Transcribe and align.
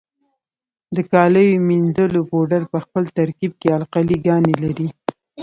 د 0.95 0.97
کالیو 1.11 1.63
منیځلو 1.67 2.21
پوډر 2.29 2.61
په 2.71 2.77
خپل 2.85 3.03
ترکیب 3.17 3.51
کې 3.61 3.67
القلي 3.77 4.17
ګانې 4.27 4.55
لري. 4.63 4.87